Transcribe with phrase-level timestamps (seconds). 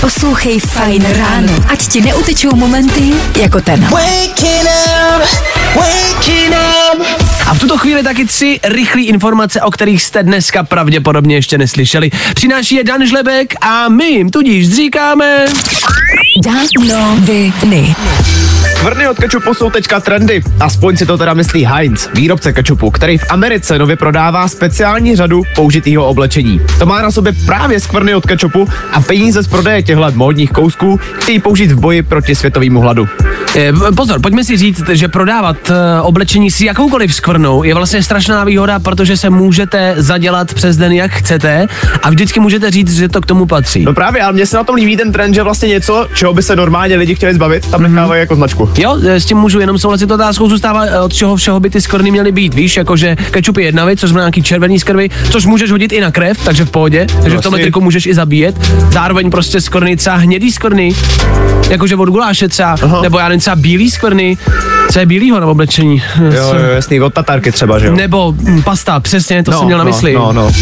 [0.00, 3.88] Poslouchej Fajn ráno, ať ti neutečou momenty jako ten.
[7.46, 12.10] A v tuto chvíli taky tři rychlé informace, o kterých jste dneska pravděpodobně ještě neslyšeli.
[12.34, 15.44] Přináší je Dan Žlebek a my jim tudíž říkáme...
[16.44, 17.94] Danoviny.
[18.82, 20.42] Skvrny od kečupu jsou teďka trendy.
[20.60, 25.42] Aspoň si to teda myslí Heinz, výrobce kečupu, který v Americe nově prodává speciální řadu
[25.54, 26.60] použitého oblečení.
[26.78, 31.00] To má na sobě právě skvrny od kečupu a peníze z prodeje těchto módních kousků
[31.14, 33.08] chtějí použít v boji proti světovému hladu.
[33.56, 38.44] Eh, pozor, pojďme si říct, že prodávat eh, oblečení si jakoukoliv skvrnou je vlastně strašná
[38.44, 41.66] výhoda, protože se můžete zadělat přes den, jak chcete
[42.02, 43.84] a vždycky můžete říct, že to k tomu patří.
[43.84, 46.42] No právě, ale mně se na tom líbí ten trend, že vlastně něco, čeho by
[46.42, 48.71] se normálně lidi chtěli zbavit, tam nechávají jako značku.
[48.78, 50.10] Jo, eh, s tím můžu jenom souhlasit.
[50.10, 52.54] Otázkou zůstává, eh, od čeho všeho by ty skvrny měly být.
[52.54, 56.00] Víš, jakože kečup je jedna věc, což má nějaký červený skrvy, což můžeš hodit i
[56.00, 57.06] na krev, takže v pohodě.
[57.06, 57.62] Takže v tomhle Vlastně.
[57.64, 58.56] triku můžeš i zabíjet.
[58.92, 60.92] Zároveň prostě skvrny, třeba hnědý skvrny,
[61.68, 63.02] jakože od guláše třeba, Aha.
[63.02, 64.38] nebo já nevím, třeba bílý skvrny,
[64.92, 66.02] co je bílýho na oblečení.
[66.20, 67.92] Jo, jo, jasný, od tatarky třeba, že jo.
[67.92, 70.14] Nebo mm, pasta, přesně, to jsem měl na mysli.
[70.14, 70.52] No, no.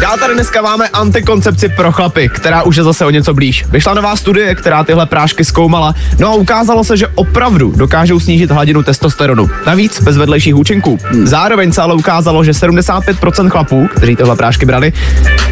[0.00, 3.64] Dál tady dneska máme antikoncepci pro chlapy, která už je zase o něco blíž.
[3.70, 8.50] Vyšla nová studie, která tyhle prášky zkoumala, no a ukázalo se, že opravdu dokážou snížit
[8.50, 9.50] hladinu testosteronu.
[9.66, 10.98] Navíc bez vedlejších účinků.
[11.24, 14.92] Zároveň se ale ukázalo, že 75% chlapů, kteří tyhle prášky brali,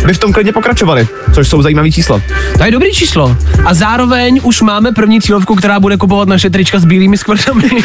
[0.06, 2.20] by v tom klidně pokračovali, což jsou zajímavé čísla.
[2.58, 3.36] To je dobrý číslo.
[3.64, 7.68] A zároveň už máme první cílovku, která bude kupovat naše trička s bílými skvrnami.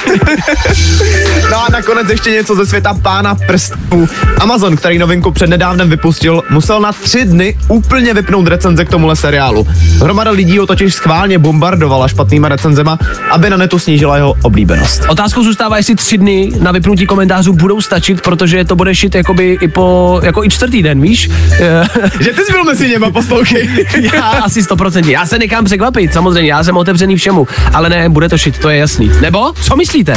[1.51, 4.09] No a nakonec ještě něco ze světa pána prstů.
[4.39, 9.67] Amazon, který novinku přednedávnem vypustil, musel na tři dny úplně vypnout recenze k tomuhle seriálu.
[10.01, 12.99] Hromada lidí ho totiž schválně bombardovala špatnýma recenzema,
[13.31, 15.03] aby na netu snížila jeho oblíbenost.
[15.07, 19.57] Otázkou zůstává, jestli tři dny na vypnutí komentářů budou stačit, protože to bude šit jakoby
[19.61, 21.29] i po, jako i čtvrtý den, víš?
[22.19, 23.69] Že ty jsi byl mezi něma, poslouchej.
[24.13, 25.09] já asi 100%.
[25.09, 28.69] Já se nechám překvapit, samozřejmě, já jsem otevřený všemu, ale ne, bude to šit, to
[28.69, 29.11] je jasný.
[29.21, 30.13] Nebo, co myslíte?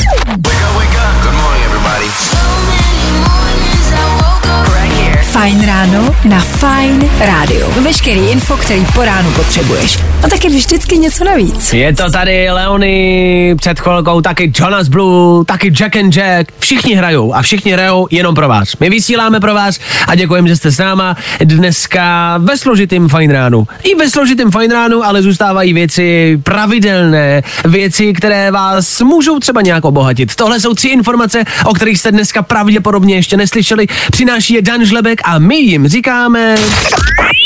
[5.37, 7.67] Fajn ráno na Fajn rádiu.
[7.83, 9.99] Veškerý info, který po ránu potřebuješ.
[10.23, 11.73] A taky vždycky něco navíc.
[11.73, 16.53] Je to tady Leony, před chvilkou taky Jonas Blue, taky Jack and Jack.
[16.59, 18.77] Všichni hrajou a všichni hrajou jenom pro vás.
[18.81, 23.67] My vysíláme pro vás a děkujeme, že jste s náma dneska ve složitým fajn ránu.
[23.83, 29.85] I ve složitým fajn ránu, ale zůstávají věci pravidelné, věci, které vás můžou třeba nějak
[29.85, 30.35] obohatit.
[30.35, 33.87] Tohle jsou tři informace, o kterých jste dneska pravděpodobně ještě neslyšeli.
[34.11, 36.55] Přináší je Dan Žlebek a my jim říkáme...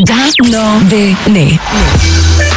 [0.08, 1.58] Danoviny.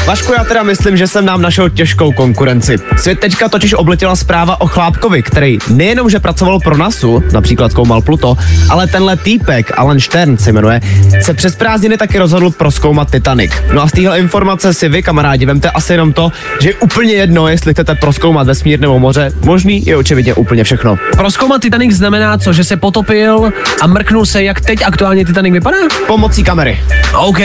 [0.06, 2.78] Vašku, já teda myslím, že jsem nám našel těžkou konkurenci.
[2.98, 8.02] Svět teďka totiž obletěla zpráva o Chlápkovi, který nejenom, že pracoval pro NASu, například zkoumal
[8.02, 8.38] Pluto,
[8.70, 10.82] ale tenhle týpek, Alan Stern se jmenuje,
[11.22, 13.52] se přes prázdniny taky rozhodl proskoumat Titanic.
[13.74, 16.32] No a z téhle informace si vy, kamarádi, vemte asi jenom to,
[16.62, 20.98] že je úplně jedno, jestli chcete proskoumat vesmír nebo moře, možný je očividně úplně všechno.
[21.18, 25.78] Proskoumat Titanic znamená co, že se potopil a mrknul se, jak teď aktuálně Titanic vypadá?
[26.08, 26.80] Pomocí kamery.
[27.18, 27.40] OK.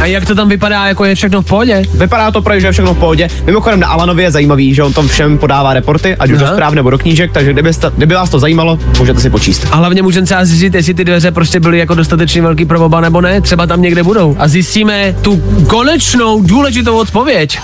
[0.00, 1.81] A jak to tam vypadá, jako je všechno v pohodě?
[1.94, 3.28] Vypadá to pro, že je všechno v pohodě.
[3.44, 6.54] Mimochodem na Alanově je zajímavý, že on tom všem podává reporty, ať už do Aha.
[6.54, 9.66] zpráv nebo do knížek, takže kdyby, kdyby vás to zajímalo, můžete si počíst.
[9.70, 13.00] A hlavně můžeme třeba zjistit, jestli ty dveře prostě byly jako dostatečně velký pro oba
[13.00, 13.40] nebo ne.
[13.40, 14.36] Třeba tam někde budou.
[14.38, 17.58] A zjistíme tu konečnou důležitou odpověď.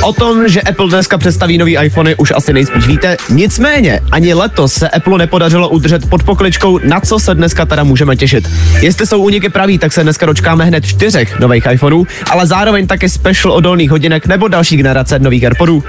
[0.00, 3.16] O tom, že Apple dneska představí nový iPhony, už asi nejspíš víte.
[3.30, 8.16] Nicméně, ani letos se Apple nepodařilo udržet pod pokličkou, na co se dneska teda můžeme
[8.16, 8.50] těšit.
[8.80, 13.08] Jestli jsou úniky praví, tak se dneska dočkáme hned čtyřech nových iPhoneů, ale zároveň taky
[13.08, 15.84] special odolných hodinek nebo další generace nových AirPodů.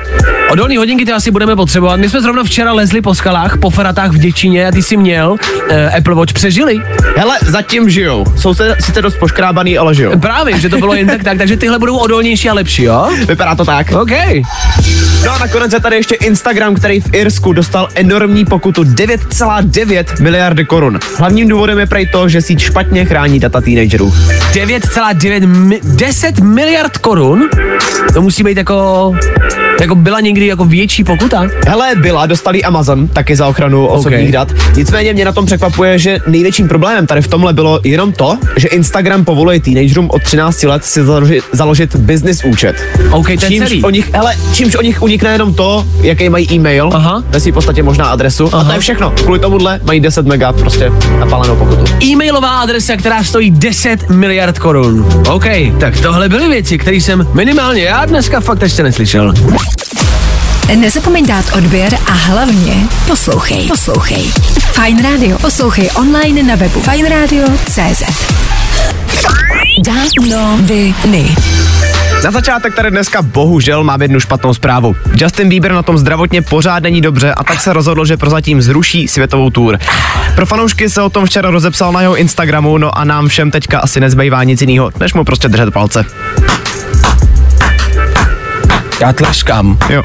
[0.53, 1.95] Odolný hodinky ty asi budeme potřebovat.
[1.99, 5.35] My jsme zrovna včera lezli po skalách, po feratách v Děčíně a ty si měl
[5.69, 6.75] eh, Apple Watch přežili.
[7.15, 8.25] Hele, zatím žijou.
[8.37, 10.19] Jsou se sice dost poškrábaný, ale žijou.
[10.19, 13.09] Právě, že to bylo jen tak, tak, takže tyhle budou odolnější a lepší, jo?
[13.27, 13.91] Vypadá to tak.
[14.01, 14.11] OK.
[15.25, 20.65] No a nakonec je tady ještě Instagram, který v Irsku dostal enormní pokutu 9,9 miliardy
[20.65, 20.99] korun.
[21.17, 24.13] Hlavním důvodem je prej to, že síť špatně chrání data teenagerů.
[24.53, 27.49] 9,9 mi- 10 miliard korun?
[28.13, 29.11] To musí být jako
[29.81, 31.47] jako byla někdy jako větší pokuta?
[31.67, 34.31] Hele, byla, dostali Amazon taky za ochranu osobních Ok.
[34.33, 34.47] dat.
[34.75, 38.67] Nicméně mě na tom překvapuje, že největším problémem tady v tomhle bylo jenom to, že
[38.67, 42.75] Instagram povoluje teenagerům od 13 let si založit, založit business účet.
[43.11, 43.83] OK, ten Čímž celý.
[43.83, 47.23] o nich, hele, čímž o nich unikne jenom to, jaký mají e-mail, Aha.
[47.29, 48.63] ve v podstatě možná adresu, a Aha.
[48.63, 49.11] to je všechno.
[49.11, 51.83] Kvůli tomuhle mají 10 mega prostě napálenou pokutu.
[52.03, 55.05] E-mailová adresa, která stojí 10 miliard korun.
[55.29, 55.45] OK,
[55.79, 59.33] tak tohle byly věci, které jsem minimálně já dneska fakt ještě neslyšel.
[60.71, 62.73] Nezapomeň dát odběr a hlavně
[63.07, 63.67] poslouchej.
[63.67, 64.31] Poslouchej.
[64.71, 65.39] Fine Radio.
[65.39, 68.03] Poslouchej online na webu fajnradio.cz
[69.85, 71.35] Danoviny.
[72.23, 74.95] Na začátek tady dneska bohužel mám jednu špatnou zprávu.
[75.15, 79.07] Justin Bieber na tom zdravotně pořád není dobře a tak se rozhodl, že prozatím zruší
[79.07, 79.79] světovou tour.
[80.35, 83.79] Pro fanoušky se o tom včera rozepsal na jeho Instagramu, no a nám všem teďka
[83.79, 86.05] asi nezbývá nic jiného, než mu prostě držet palce.
[88.99, 89.77] Já tleskám.
[89.89, 90.03] Jo.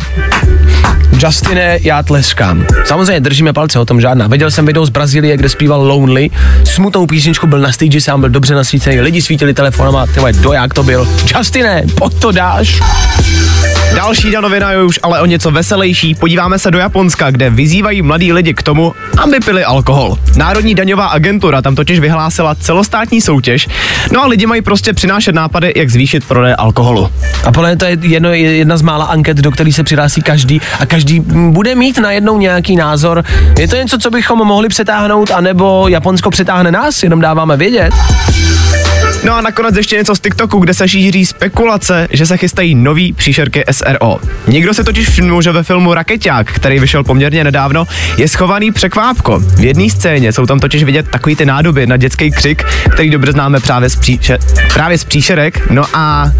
[1.12, 2.66] Justine, já tleskám.
[2.84, 4.26] Samozřejmě držíme palce, o tom žádná.
[4.26, 6.30] Viděl jsem video z Brazílie, kde zpíval Lonely.
[6.64, 10.52] Smutnou písničku byl na stage, sám byl dobře nasvícený, lidi svítili telefonama, ty vole, do
[10.52, 11.08] jak to byl.
[11.36, 12.80] Justine, pod to dáš.
[13.94, 16.14] Další danovina je už ale o něco veselější.
[16.14, 20.18] Podíváme se do Japonska, kde vyzývají mladí lidi k tomu, aby pili alkohol.
[20.36, 23.68] Národní daňová agentura tam totiž vyhlásila celostátní soutěž,
[24.12, 27.10] no a lidi mají prostě přinášet nápady, jak zvýšit prodej alkoholu.
[27.44, 30.86] A podle to je jedno, jedna z mála anket, do které se přihlásí každý a
[30.86, 31.20] každý
[31.50, 33.24] bude mít najednou nějaký názor.
[33.58, 37.92] Je to něco, co bychom mohli přetáhnout, anebo Japonsko přetáhne nás, jenom dáváme vědět.
[39.24, 43.12] No a nakonec ještě něco z TikToku, kde se šíří spekulace, že se chystají nový
[43.12, 44.18] příšerky SRO.
[44.46, 47.86] Někdo se totiž všiml, že ve filmu Raketák, který vyšel poměrně nedávno,
[48.16, 49.38] je schovaný překvápko.
[49.38, 53.32] V jedné scéně jsou tam totiž vidět takový ty nádoby na dětský křik, který dobře
[53.32, 54.38] známe právě z, příše,
[54.74, 55.70] právě z příšerek.
[55.70, 56.32] No a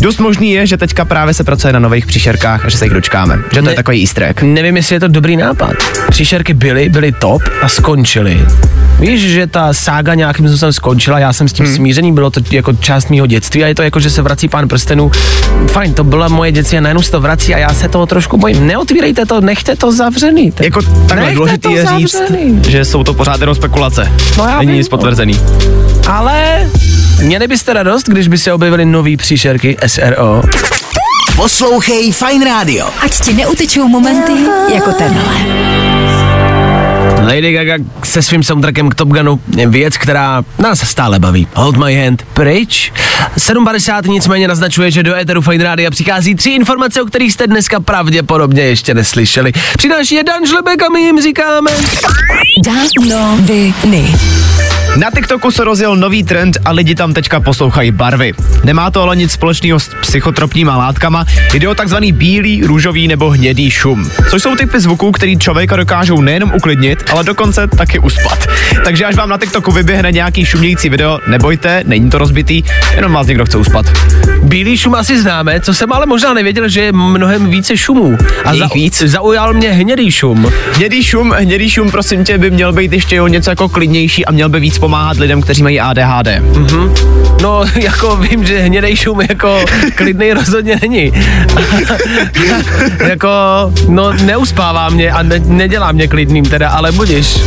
[0.00, 2.94] dost možný je, že teďka právě se pracuje na nových příšerkách a že se jich
[2.94, 3.38] dočkáme.
[3.52, 4.42] Že to ne, je takový easter egg.
[4.42, 5.74] Nevím, jestli je to dobrý nápad.
[6.10, 8.46] Příšerky byly, byly top a skončily.
[9.00, 11.74] Víš, že ta sága nějakým způsobem skončila, já jsem s tím hmm.
[11.74, 14.68] smířený, bylo to jako část mého dětství a je to jako, že se vrací pán
[14.68, 15.10] prstenů.
[15.70, 18.36] Fajn, to byla moje dětství a najednou se to vrací a já se toho trošku
[18.36, 18.66] bojím.
[18.66, 20.50] Neotvírejte to, nechte to zavřený.
[20.52, 22.62] Tak jako takhle důležitý je říct, zavřený.
[22.68, 24.12] že jsou to pořád jenom spekulace.
[24.38, 25.40] No já Není vím, nic potvrzený.
[26.08, 26.68] Ale
[27.22, 30.42] měli byste radost, když by se objevily nový příšerky SRO.
[31.36, 32.88] Poslouchej Fine Radio.
[33.00, 34.32] Ať ti neutečou momenty
[34.74, 35.95] jako tenhle.
[37.36, 37.74] Lady Gaga
[38.04, 41.48] se svým soundtrackem k Top Gunu je věc, která nás stále baví.
[41.54, 42.92] Hold my hand, pryč.
[43.38, 47.80] 7.50 nicméně naznačuje, že do Eteru Fine Radio přichází tři informace, o kterých jste dneska
[47.80, 49.52] pravděpodobně ještě neslyšeli.
[49.78, 51.70] Přináší je Dan Žlebek a my jim říkáme...
[52.64, 54.14] Danoviny.
[54.96, 58.32] Na TikToku se rozjel nový trend a lidi tam teďka poslouchají barvy.
[58.64, 63.70] Nemá to ale nic společného s psychotropníma látkama, jde o takzvaný bílý, růžový nebo hnědý
[63.70, 68.46] šum, což jsou typy zvuků, který člověka dokážou nejenom uklidnit, ale dokonce taky uspat.
[68.84, 72.62] Takže až vám na TikToku vyběhne nějaký šumějící video, nebojte, není to rozbitý,
[72.94, 73.86] jenom vás někdo chce uspat.
[74.42, 78.18] Bílý šum asi známe, co jsem ale možná nevěděl, že je mnohem více šumů.
[78.44, 79.02] A za, víc?
[79.02, 80.52] zaujal mě hnědý šum.
[80.72, 84.32] Hnědý šum, hnědý šum, prosím tě, by měl být ještě o něco jako klidnější a
[84.32, 86.26] měl by víc pomáhat lidem, kteří mají ADHD.
[86.26, 86.90] Mm-hmm.
[87.42, 91.12] No, jako vím, že hnědej šum jako klidný rozhodně není.
[93.08, 93.28] jako,
[93.88, 97.40] no neuspává mě a ne, nedělá mě klidným teda, ale budíš.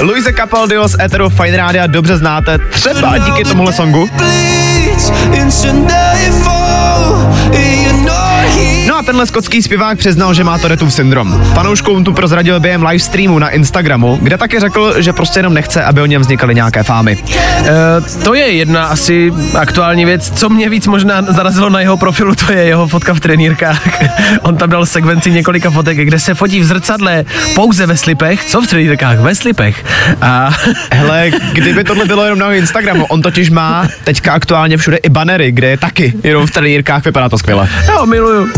[0.00, 4.08] Luise Capaldio z Eteru Fine Radio dobře znáte, třeba díky tomuhle songu.
[9.06, 11.44] Tenhle skotský zpěvák přiznal, že má Toretův syndrom.
[11.54, 15.84] Fanouškům tu prozradil během live streamu na Instagramu, kde také řekl, že prostě jenom nechce,
[15.84, 17.18] aby o něm vznikaly nějaké fámy.
[17.64, 20.30] E, to je jedna asi aktuální věc.
[20.30, 24.02] Co mě víc možná zarazilo na jeho profilu, to je jeho fotka v trenýrkách.
[24.42, 27.24] On tam dal sekvenci několika fotek, kde se fotí v zrcadle
[27.54, 28.44] pouze ve slipech.
[28.44, 29.18] Co v trenýrkách?
[29.18, 29.84] Ve slipech.
[30.20, 30.50] A...
[30.92, 35.52] Hele, kdyby tohle bylo jenom na Instagramu, on totiž má teďka aktuálně všude i banery,
[35.52, 37.68] kde je taky jenom v trenýrkách, vypadá to skvěle.
[37.88, 38.48] Jo, miluju.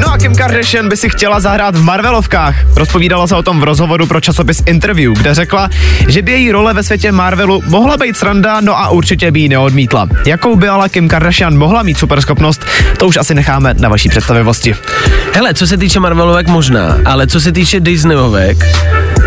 [0.00, 2.76] No a Kim Kardashian by si chtěla zahrát v Marvelovkách.
[2.76, 5.68] Rozpovídala se o tom v rozhovoru pro časopis Interview, kde řekla,
[6.08, 9.48] že by její role ve světě Marvelu mohla být sranda, no a určitě by ji
[9.48, 10.08] neodmítla.
[10.26, 12.64] Jakou by ale Kim Kardashian mohla mít superschopnost,
[12.98, 14.74] to už asi necháme na vaší představivosti.
[15.32, 18.64] Hele, co se týče Marvelovek možná, ale co se týče Disneyovek,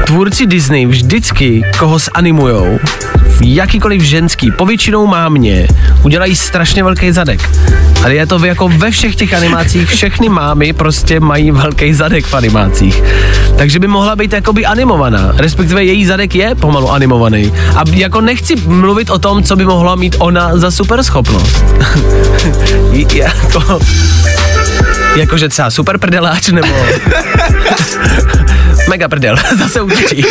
[0.05, 2.79] tvůrci Disney vždycky, koho zanimujou,
[3.41, 5.67] jakýkoliv ženský, povětšinou mámě,
[6.03, 7.49] udělají strašně velký zadek.
[8.03, 12.33] Ale je to jako ve všech těch animacích, všechny mámy prostě mají velký zadek v
[12.33, 13.03] animacích.
[13.57, 17.53] Takže by mohla být jakoby animovaná, respektive její zadek je pomalu animovaný.
[17.75, 21.65] A jako nechci mluvit o tom, co by mohla mít ona za super schopnost.
[23.13, 23.79] jako...
[25.15, 26.67] Jakože třeba super prdeláč, nebo...
[28.89, 30.25] Mega prdel, zase útočí.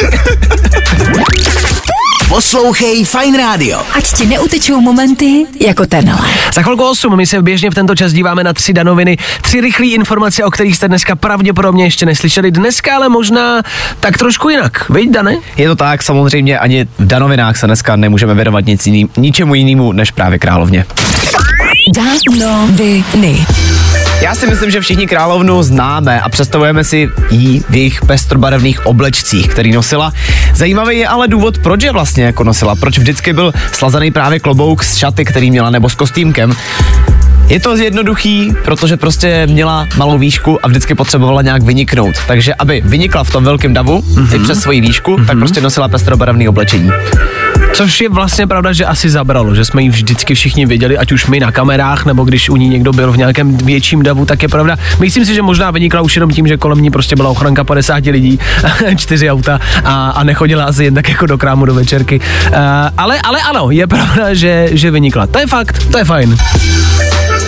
[2.35, 3.79] Poslouchej Fine Radio.
[3.95, 6.29] Ať ti neutečou momenty jako tenhle.
[6.55, 9.87] Za chvilku 8 my se běžně v tento čas díváme na tři danoviny, tři rychlé
[9.87, 12.51] informace, o kterých jste dneska pravděpodobně ještě neslyšeli.
[12.51, 13.63] Dneska ale možná
[14.01, 14.91] tak trošku jinak.
[14.91, 15.37] Víš, Dane?
[15.57, 19.93] Je to tak, samozřejmě ani v danovinách se dneska nemůžeme věnovat nic jiný, ničemu jinému
[19.93, 20.87] než právě královně.
[21.95, 23.47] Danoviny.
[24.25, 29.49] Já si myslím, že všichni královnu známe a představujeme si jí v jejich pestrobarevných oblečcích,
[29.49, 30.13] který nosila.
[30.55, 34.85] Zajímavý je ale důvod, proč je vlastně jako nosila, proč vždycky byl slazený právě klobouk
[34.85, 36.57] s šaty, který měla, nebo s kostýmkem.
[37.49, 42.15] Je to jednoduchý, protože prostě měla malou výšku a vždycky potřebovala nějak vyniknout.
[42.27, 44.37] Takže aby vynikla v tom velkém davu, mm-hmm.
[44.37, 45.27] i přes svoji výšku, mm-hmm.
[45.27, 46.91] tak prostě nosila pestrobarevné oblečení.
[47.75, 51.27] Což je vlastně pravda, že asi zabralo, že jsme ji vždycky všichni viděli, ať už
[51.27, 54.49] my na kamerách, nebo když u ní někdo byl v nějakém větším davu, tak je
[54.49, 54.77] pravda.
[55.01, 58.07] Myslím si, že možná vynikla už jenom tím, že kolem ní prostě byla ochranka 50
[58.07, 58.39] lidí,
[58.97, 62.21] čtyři auta a, a nechodila asi jen tak jako do krámu do večerky.
[62.21, 62.57] Uh,
[62.97, 65.27] ale, ale ano, je pravda, že, že vynikla.
[65.27, 66.37] To je fakt, to je fajn.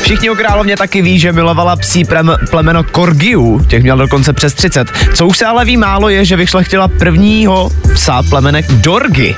[0.07, 4.55] Všichni o královně taky ví, že milovala psí prem, plemeno Korgiu, těch měl dokonce přes
[4.55, 4.89] 30.
[5.15, 9.37] Co už se ale ví málo je, že vyšlechtila prvního psa plemenek Dorgy.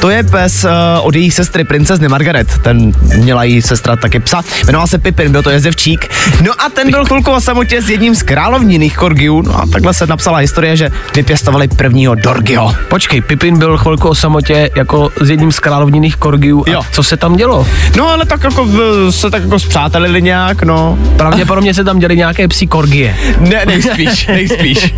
[0.00, 0.70] To je pes uh,
[1.02, 2.58] od její sestry princezny Margaret.
[2.62, 4.42] Ten měla její sestra taky psa.
[4.66, 6.10] Jmenoval se Pipin, byl to jezevčík.
[6.44, 9.42] No a ten byl chvilku o samotě s jedním z královněných korgiů.
[9.42, 12.74] No a takhle se napsala historie, že vypěstovali prvního Dorgyho.
[12.88, 16.64] Počkej, Pipin byl chvilku o samotě jako s jedním z královněných korgiů.
[16.66, 16.82] A Jo.
[16.92, 17.66] co se tam dělo?
[17.96, 18.68] No ale tak jako
[19.08, 19.58] eh, se tak jako
[19.96, 20.98] zpřátelili nějak, no.
[21.16, 23.16] Pravděpodobně se tam děli nějaké psí korgie.
[23.40, 24.94] Ne, nejspíš, nejspíš.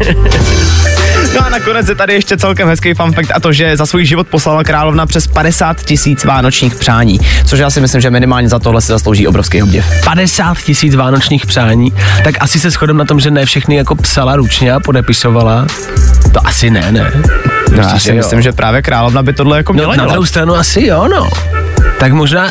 [1.35, 4.05] No a nakonec je tady ještě celkem hezký fun fact a to, že za svůj
[4.05, 8.59] život poslala královna přes 50 tisíc vánočních přání, což já si myslím, že minimálně za
[8.59, 9.85] tohle si zaslouží obrovský obdiv.
[10.05, 11.93] 50 tisíc vánočních přání,
[12.25, 15.67] tak asi se shodem na tom, že ne všechny jako psala ručně a podepisovala.
[16.33, 17.12] To asi ne, ne.
[17.71, 18.17] No, já si že jo?
[18.17, 20.12] myslím, že právě královna by tohle jako No, měla na dělat.
[20.12, 21.28] druhou stranu asi jo, no.
[21.99, 22.50] Tak možná,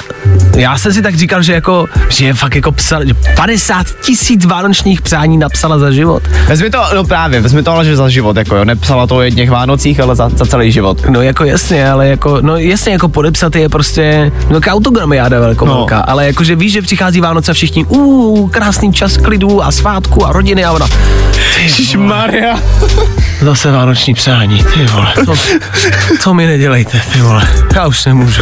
[0.56, 4.46] já jsem si tak říkal, že jako, že je fakt jako psal, že 50 tisíc
[4.46, 6.24] vánočních přání napsala za život.
[6.48, 9.22] Vezmi to, no právě, vezmi to ale že za život, jako jo, nepsala to o
[9.22, 11.02] jedných Vánocích, ale za, za celý život.
[11.10, 15.66] No jako jasně, ale jako, no jasně jako podepsat je prostě, no jako autogramiáda velko
[15.66, 15.72] No.
[15.72, 15.78] no.
[15.78, 20.26] velká, ale jakože víš, že přichází Vánoce a všichni, uh, krásný čas klidu a svátku
[20.26, 20.88] a rodiny a ona,
[21.98, 22.60] Maria.
[23.42, 25.34] zase vánoční přání, ty vole, to,
[26.24, 28.42] to mi nedělejte, ty vole, já už nemůžu.